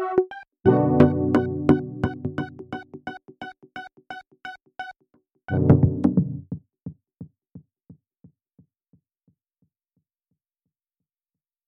You 0.00 0.39